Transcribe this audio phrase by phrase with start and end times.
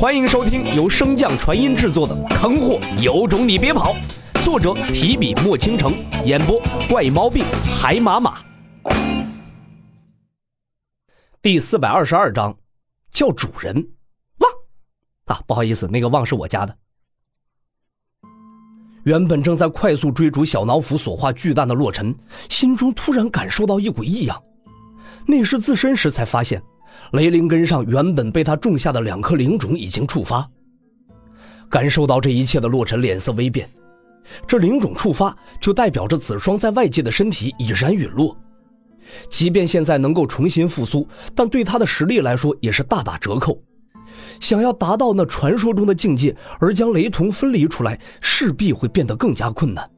[0.00, 3.94] 欢迎收听由升降传音制作的《坑货有种你别跑》，
[4.42, 5.92] 作者提笔墨倾城，
[6.24, 6.58] 演播
[6.88, 7.44] 怪猫病
[7.78, 8.38] 海马马。
[11.42, 12.56] 第四百二十二章，
[13.10, 13.90] 叫主人
[14.38, 14.50] 旺
[15.26, 15.42] 啊！
[15.46, 16.74] 不好意思，那个旺是我家的。
[19.02, 22.16] 原本正在快速追逐小脑斧所化巨蛋的洛尘，
[22.48, 24.42] 心中突然感受到一股异样，
[25.26, 26.62] 内视自身时才发现。
[27.12, 30.48] 雷灵根上原本被他种下的两颗灵种已经触发，
[31.68, 33.68] 感受到这一切的洛尘脸色微变。
[34.46, 38.36] 这灵种触发，就代表着子双在外界的身体已然陨落。
[39.28, 43.60] 即便现在能够重新复苏，但对他的实力来说也是大打折扣。
[44.38, 49.90] 想要达到那传说中的境界，而将雷同分离出来，势必会变得更加困难。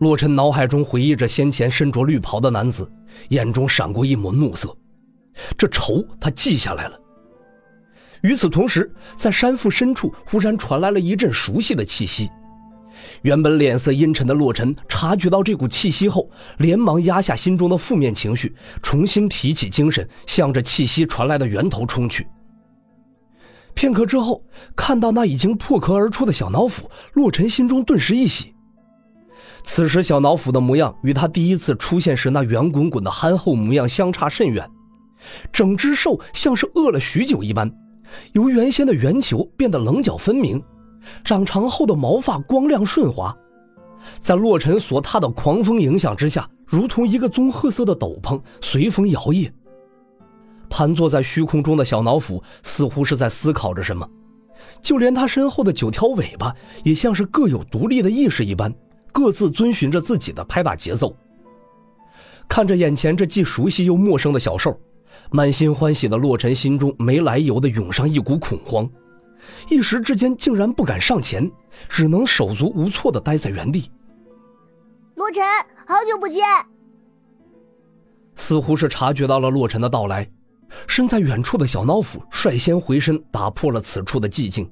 [0.00, 2.90] 洛尘脑海中回忆着先前身着绿袍的男子，
[3.30, 4.76] 眼中闪过一抹怒色。
[5.56, 6.98] 这仇他记下来了。
[8.22, 12.30] 与此同时，在山腹深处忽然传来了一阵熟悉的气息。
[13.22, 22.26] 原本脸色阴沉的洛尘察觉到这股气息后，连忙压下心中的负面情绪，重新提起精神，向着气息传来的源头冲去。
[23.74, 24.42] 片刻之后，
[24.76, 28.54] 看到那已经破壳而出的小脑斧，洛尘心中顿时一喜。
[29.64, 34.66] 此时小脑斧的模样与他第一次出现时那圆滚滚的憨厚模样相差甚远。
[35.52, 37.70] 整只兽像是饿了许久一般，
[38.32, 40.62] 由原先的圆球变得棱角分明，
[41.24, 43.36] 长长后的毛发光亮顺滑，
[44.20, 49.50] 在洛尘所踏的狂风影响之下，如同一个棕褐色的斗篷随风摇曳。
[50.70, 54.08] 盘坐在虚空中的小脑斧似乎是在思考着什么，
[54.82, 58.74] 就连他身后的九条尾巴也像是各有独立的意识一般，
[59.12, 61.14] 各自遵循着自己的拍打节奏。
[62.48, 64.78] 看着眼前这既熟悉又陌生的小兽。
[65.30, 68.88] 满心欢喜的洛尘心中没来由的涌上一股恐慌，
[69.68, 71.50] 一时之间竟然不敢上前，
[71.88, 73.90] 只能手足无措的待在原地。
[75.16, 75.42] 洛尘，
[75.86, 76.42] 好久不见！
[78.36, 80.28] 似乎是察觉到了洛尘的到来，
[80.86, 84.70] 身在远处的小脑斧率先回身，打破了此处的寂静。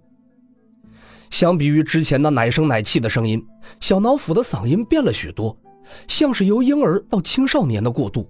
[1.31, 3.45] 相比于之前那奶声奶气的声音，
[3.81, 5.57] 小脑斧的嗓音变了许多，
[6.09, 8.29] 像是由婴儿到青少年的过渡。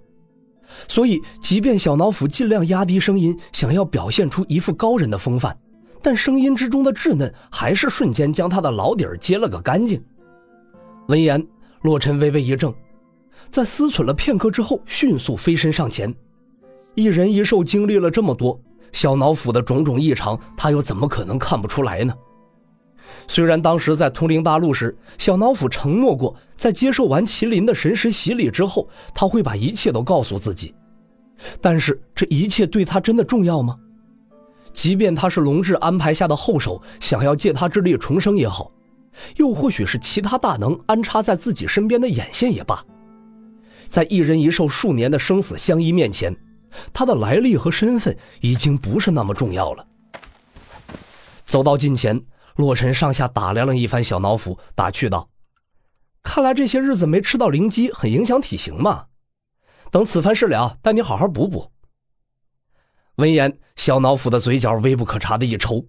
[0.88, 5.56] 所以，即便小脑斧尽量压低声音，想要表现出一副高人的风范，
[6.00, 10.02] 但声音之中的稚嫩还是瞬间将他的老底儿揭了个干净。
[11.08, 11.44] 闻言，
[11.82, 12.74] 洛尘微微一怔，
[13.50, 16.14] 在思忖了片刻之后，迅速飞身上前。
[16.94, 18.60] 一人一兽经历了这么多，
[18.92, 22.14] 小脑斧的种种异常，他又怎么可能看不出来呢？
[23.28, 30.74] 虽然当时在通灵大陆时，小脑斧承诺过，在接受完麒麟的神识洗礼之后，他会把一切都告诉自己。
[31.60, 33.76] 但是这一切对他真的重要吗？
[34.72, 38.70] 即便他是龙志安排下的后手，想要借他之力重生也好，
[39.36, 42.84] 又或许是其他大能安插在自己身边的眼线也罢，
[43.88, 46.34] 在一人一兽数年的生死相依面前，
[46.92, 49.86] 他的来历和身份已经不是那么重要了。
[51.44, 52.20] 走到近前。
[52.56, 55.30] 洛尘上下打量了一番小脑斧，打趣道
[56.22, 59.06] ：“看来这些日子没吃到灵鸡，很影响体型嘛。
[59.90, 61.72] 等此番事了，带你好好补补。”
[63.16, 65.86] 闻言，小脑斧的嘴角微不可察的一抽，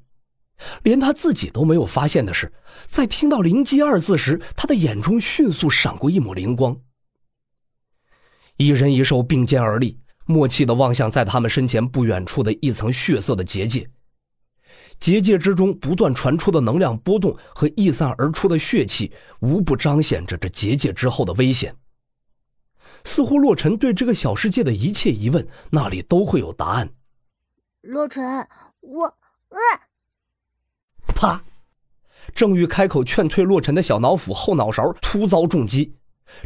[0.83, 2.51] 连他自己都没有发现的是，
[2.85, 6.77] 在听到“灵鸡”二字时，他的眼中迅速闪过一抹灵光。
[8.57, 13.89] 一人一兽并肩而立，默契的望向在他们身前不远处的一层血色的结界。
[14.99, 21.75] 结界之中不断传出的能量波动和溢散而出的血气，无不彰显着这结界之后的危险。
[23.03, 26.89] 似乎洛尘对这个小世界的一切疑问，那里都会有答案。
[27.81, 28.23] 洛尘，
[28.79, 29.05] 我……
[29.49, 29.59] 呃，
[31.13, 31.43] 啪！
[32.33, 35.93] 正欲开口劝退洛尘的小脑斧后脑勺突遭重击，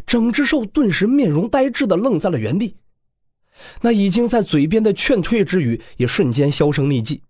[0.04, 2.76] 整只兽顿时面容呆滞的愣在了原地。
[3.80, 7.22] 那已经在嘴边的劝退之语，也瞬间销声匿迹。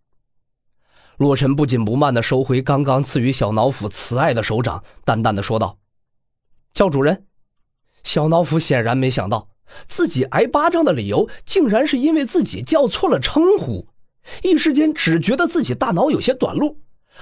[1.18, 5.78] 洛尘不紧不慢地收回刚刚赐予小脑斧慈爱的手掌，淡淡的说道
[6.72, 7.26] ：“叫主人。”
[8.04, 9.48] 小脑斧显然没想到
[9.86, 13.88] 自己挨巴掌的理由，竟然是因为自己叫错了称呼，
[14.44, 16.78] 一时间只觉得自己大脑有些短路，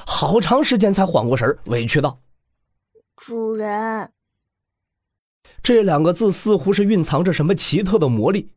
[0.07, 2.21] 好长时间才缓过神委屈道
[3.17, 4.13] ：“主人。”
[5.63, 8.51] 这两个字似乎是蕴藏着什么奇特的魔力。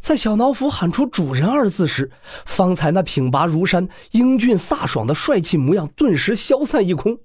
[0.00, 2.10] 在小脑斧喊出“主人”二字时，
[2.44, 7.18] 方才那挺拔如山、英俊飒爽的帅气模样顿时消散一空，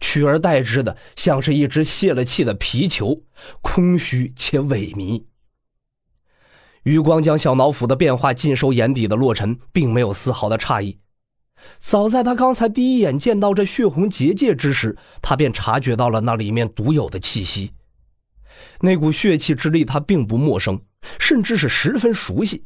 [0.00, 3.22] 取而代之的像是一只泄了气的皮球，
[3.60, 5.24] 空虚且萎靡。
[6.84, 10.98] 余光将小脑斧的变化尽收眼底的洛尘，并没有丝毫的诧异。
[11.78, 17.72] 早在他刚才第一眼见到这血红结界之时，他便察觉到了那里面独有的气息。
[18.80, 20.80] 那股血气之力，他并不陌生，
[21.18, 22.64] 甚至是十分熟悉，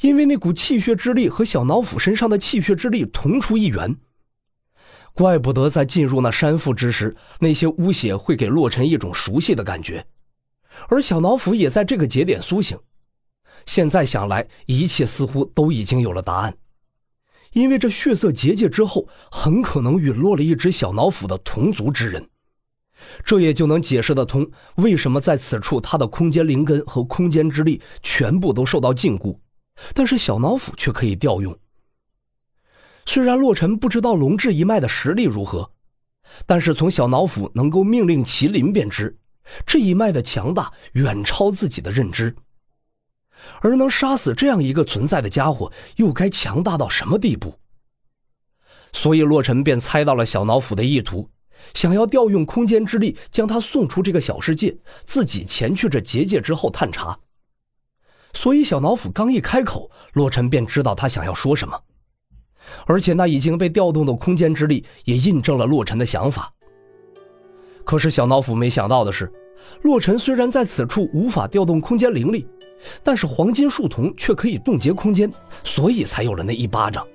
[0.00, 3.96] 因为那股气血之力和小脑斧身上的气血之力同出一源。
[5.14, 10.06] 怪不得在进入那山腹之时，那些污血会给洛尘一种熟悉的感觉，
[10.88, 12.78] 而小脑斧也在这个节点苏醒。
[13.66, 16.56] 现在想来，一切似乎都已经有了答案，
[17.52, 22.28] 因为这血色结界之后，很可能陨落了一只小脑斧的同族之人。
[23.24, 29.38] 这也就能解释得通，为什么在此处他的空间灵根和空间之力全部都受到禁锢，
[29.94, 31.56] 但是小脑斧却可以调用。
[33.04, 35.70] 虽然洛尘不知道龙志一脉的实力如何，
[36.46, 39.18] 但是从小脑斧能够命令麒麟便知，
[39.66, 42.34] 这一脉的强大远超自己的认知。
[43.60, 47.58] 而能杀死这样一个存在的家伙，又该强大到什么地步？
[48.92, 51.28] 所以洛尘便猜到了小脑斧的意图。
[51.74, 57.18] 想要调用空间之力将他送出这个小世界，自己前去这结界之后探查。
[58.34, 61.78] 所以小脑斧刚一开口，洛尘便知道他想要说什么，
[62.86, 66.52] 而且那已经被调动的空间之力也印证了洛尘的想法。
[67.84, 69.30] 可是小脑斧没想到的是，
[69.82, 72.46] 洛尘虽然在此处无法调动空间灵力，
[73.02, 75.30] 但是黄金树瞳却可以冻结空间，
[75.62, 77.06] 所以才有了那一巴掌。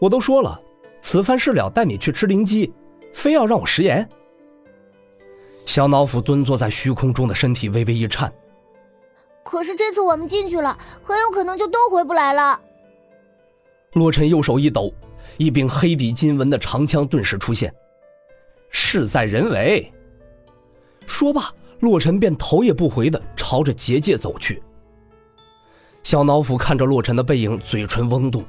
[0.00, 0.58] 我都说了，
[1.02, 2.72] 此番事了带你去吃灵鸡。
[3.12, 4.08] 非要让我食言？
[5.66, 8.32] 小脑斧蹲坐在虚空中的身体微微一颤。
[9.44, 12.60] 可是这次我们进去了，很有可能就都回不来了。
[13.94, 14.92] 洛尘右手一抖，
[15.36, 17.72] 一柄黑底金纹的长枪顿时出现。
[18.70, 19.92] 事在人为。
[21.06, 24.62] 说罢，洛尘便头也不回的朝着结界走去。
[26.02, 28.44] 小脑斧看着洛尘的背影，嘴唇嗡动，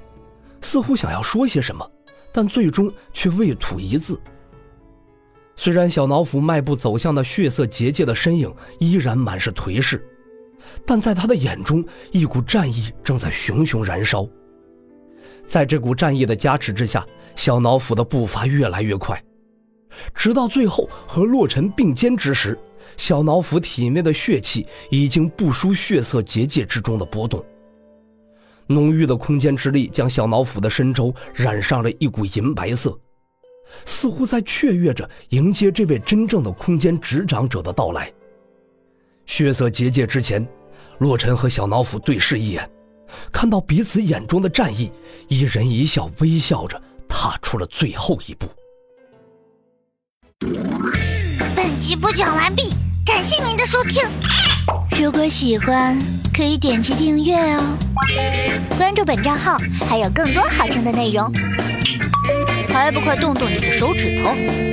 [0.61, 1.89] 似乎想要说些什么，
[2.31, 4.21] 但最终却未吐一字。
[5.63, 10.03] 虽然小脑斧迈步走向那血色结界的身影依然满是颓势，
[10.87, 14.27] 但在他的眼中，一股战意正在熊熊燃烧。
[15.45, 17.05] 在这股战意的加持之下，
[17.35, 19.23] 小脑斧的步伐越来越快，
[20.15, 22.57] 直到最后和洛尘并肩之时，
[22.97, 27.45] 小脑斧体内的血气已经不输血色结界之中的波动。
[28.65, 32.99] 浓郁的空间之力将小脑斧的身周染上了一股银白色。
[33.85, 38.11] 似乎在雀跃着迎接这位真正的空间执掌者的到来。
[39.25, 40.45] 血色结界之前，
[40.99, 42.69] 洛尘和小脑斧对视一眼，
[43.31, 44.91] 看到彼此眼中的战意，
[45.27, 48.47] 一人一笑，微笑着踏出了最后一步。
[51.55, 52.73] 本集播讲完毕，
[53.05, 54.03] 感谢您的收听。
[54.99, 55.97] 如果喜欢，
[56.35, 57.77] 可以点击订阅哦，
[58.77, 59.57] 关注本账号
[59.87, 61.31] 还有更多好听的内容。
[62.73, 64.70] 还不快动动你的手指头！